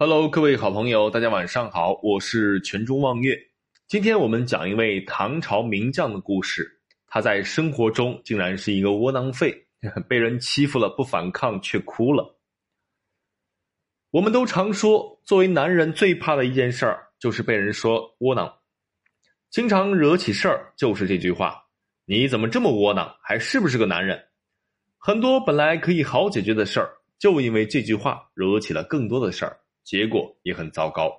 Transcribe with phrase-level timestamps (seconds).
[0.00, 3.36] Hello，各位好朋友，大家晚上好，我是全中望月。
[3.88, 6.80] 今天我们讲一位唐朝名将的故事。
[7.08, 9.52] 他在生活中竟然是一个窝囊废，
[10.08, 12.38] 被人欺负了不反抗却哭了。
[14.12, 18.54] 我们都常说，作为男人最怕的一件事儿就是被人说窝囊，
[19.50, 21.60] 经常惹起事儿就是这句话：
[22.04, 23.16] 你怎么这么窝囊？
[23.20, 24.26] 还是不是个男人？
[24.96, 26.88] 很多本来可以好解决的事儿，
[27.18, 29.58] 就因为这句话惹起了更多的事儿。
[29.88, 31.10] 结果也很糟糕。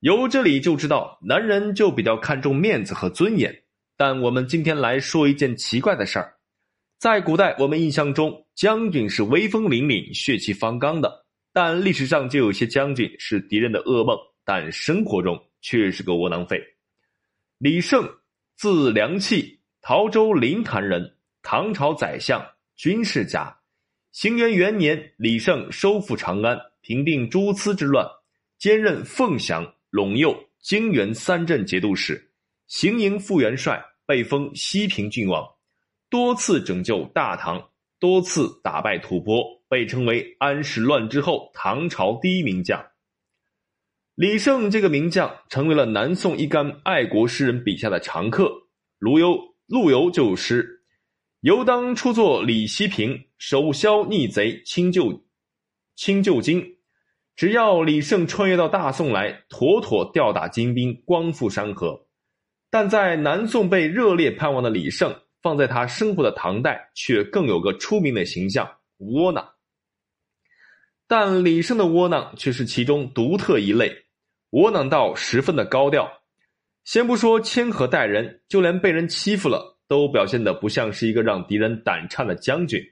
[0.00, 3.54] 由这里就知道，男人就比较看重面子和尊严。
[3.94, 6.32] 但我们今天来说一件奇怪的事儿：
[6.98, 14.16] 在古代，我们印象中将军是威风凛凛、血气方刚的，但历史上就有些将军是敌人的噩梦，
[14.46, 16.58] 但生活中却是个窝囊废。
[17.58, 18.08] 李胜，
[18.56, 22.42] 字良器，陶州临潭人，唐朝宰相、
[22.76, 23.54] 军事家。
[24.10, 26.58] 行元元年，李胜收复长安。
[26.82, 28.06] 平定诸疵之乱，
[28.58, 32.30] 兼任凤翔、陇右、泾原三镇节度使，
[32.66, 35.46] 行营副元帅，被封西平郡王，
[36.10, 42.84] 多次拯救大唐，多次打败吐蕃，被称为安史乱之后唐朝第一名将。
[44.16, 48.52] 李胜这个名将成为了南宋一干爱国诗人笔下的常客。
[48.98, 50.82] 陆游陆游就诗
[51.40, 55.24] ：“游当初作李西平，手削逆贼清旧。”
[55.94, 56.78] 清旧金，
[57.36, 62.06] 只要李胜穿越到大宋来，妥妥吊打金兵，光复山河。
[62.70, 69.46] 但在南宋被热烈盼望的李胜，放在他生活的唐代，却更有个出名的形象——窝囊。
[71.06, 74.06] 但李胜的窝囊却是其中独特一类，
[74.50, 76.10] 窝囊到十分的高调。
[76.84, 82.82] 先不说谦和待人，就连被人欺负了，都表现得不像是一个让敌人胆颤的将军。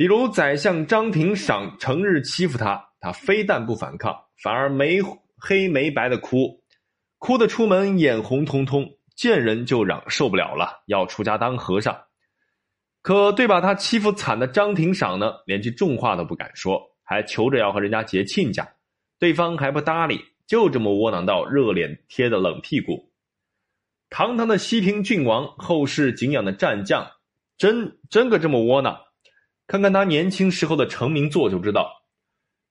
[0.00, 4.98] 比如宰相张廷赏成日欺负他，他非但不反抗，反而没
[5.36, 6.64] 黑没白的哭，
[7.18, 11.94] 哭得出门眼红彤彤，见人就嚷受不了了，要出家当和尚。
[13.02, 18.66] 可对把他欺负惨的张廷赏呢，连句重话都不敢说，还求着要和人家结亲家，
[19.18, 23.12] 对方还不搭理，就这么窝囊到热脸贴的冷屁股。
[24.08, 27.06] 堂堂的西平郡王，后世敬仰的战将，
[27.58, 28.98] 真真个这么窝囊？
[29.70, 32.02] 看看他年轻时候的成名作就知道。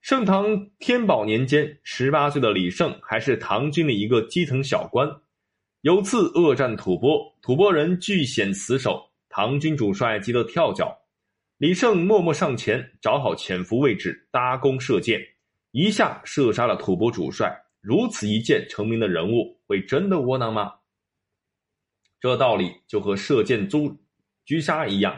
[0.02, 5.10] 盛唐天宝年间，十八岁的李胜还是唐军的一个基层小官。
[5.80, 10.94] 有次恶战吐蕃，吐蕃人据险死守，唐军主帅急得跳脚。
[11.58, 15.22] 李胜默默上前，找好潜伏位置，搭弓射箭，
[15.72, 17.50] 一下射杀了吐蕃主帅。
[17.80, 20.74] 如此一箭成名的人物，会真的窝囊吗？
[22.20, 23.96] 这道理就和射箭狙
[24.46, 25.18] 狙杀一样。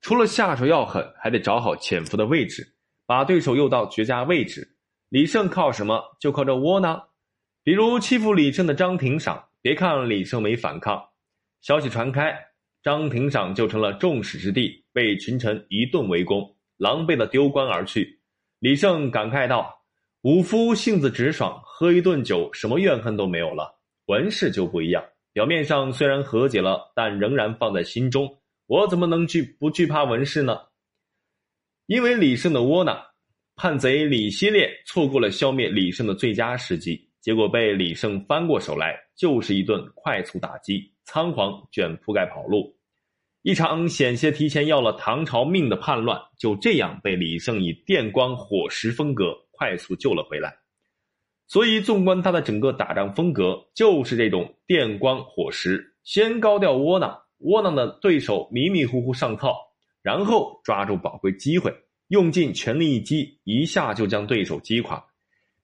[0.00, 2.66] 除了下手要狠，还得找好潜伏的位置，
[3.06, 4.66] 把对手诱到绝佳位置。
[5.10, 6.02] 李胜靠什么？
[6.20, 7.02] 就靠这窝囊。
[7.62, 11.02] 比如欺负李胜的张廷赏，别看李胜没反抗，
[11.60, 12.34] 消息传开，
[12.82, 18.20] 张廷赏就成了众矢之的，被群臣一顿围攻，狼狈的丢官而去。
[18.60, 19.70] 李胜感慨道
[20.22, 23.78] ：“武夫性子直爽，喝一顿酒，什么怨恨都没有了。
[24.06, 28.26] 文士就不一样，表面上虽然和解了，但仍然放在心中。”
[28.70, 30.56] 我怎么能惧不惧怕文士呢？
[31.86, 32.96] 因为李胜的窝囊，
[33.56, 42.72] 叛贼李希烈错过了消灭李胜的最佳时机，结果被李胜翻过手来，就是一顿快速打击，仓皇卷铺盖跑路。
[43.42, 50.56] 一场险些提前要了唐朝命的叛乱，就这样被李胜以电光火石风格快速救了回来。
[51.48, 57.20] 所以，纵观他的整个打仗风格，就是这种电光火石，先高调窝囊。
[57.40, 59.56] 窝囊的对手迷迷糊糊上套，
[60.02, 61.74] 然后抓住宝贵机会，
[62.08, 65.02] 用尽全力一击，一下就将对手击垮。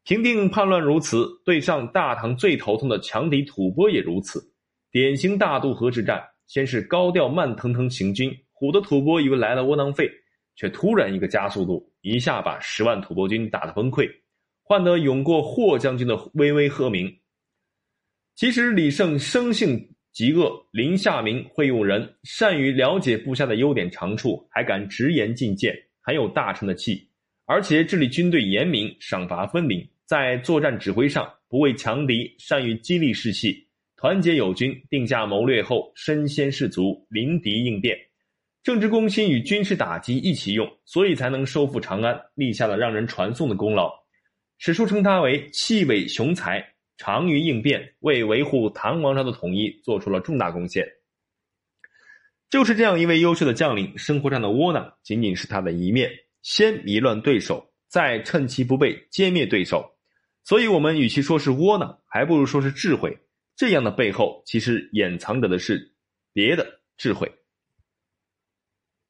[0.04, 4.42] 平定叛乱如此，对上大唐最头痛的强敌吐蕃也如此。
[4.90, 10.08] 典型大渡河之战，先是高调慢腾腾行军，唬得吐蕃以为来了窝囊废，
[10.54, 14.08] 却突然一个加速度，一下把十万吐蕃军打得崩溃，
[14.62, 17.18] 换得勇过霍将军的巍巍鹤鸣。
[18.34, 19.95] 其实李胜生性。
[20.16, 27.06] 极恶，林夏明会用人，善于了解部下的优点长处，还敢直言进谏，很有大臣的气。
[27.44, 37.94] 而且治理军队严明，赏罚分明，在作战指挥上不畏强敌，善于激励士气，团结友军，定下谋略后身先士卒，临敌应变，
[38.62, 43.92] 政治攻心与军事打击一起用，所以才能收复长安，立下了让人传颂的功劳。
[44.56, 46.66] 史书称他为气伟雄才。
[46.96, 50.86] 长于应变，为维护唐王朝的统一做出了重大贡献。
[52.48, 56.10] 就是这样一位优秀的将领，生活上的窝囊仅仅是他的一面，
[56.42, 59.84] 先迷乱对手，再趁其不备歼灭对手。
[60.44, 63.18] 所以，我们与其说是窝囊，还不如说是智慧。
[63.56, 65.92] 这样的背后，其实掩藏着的是
[66.32, 67.30] 别的智慧。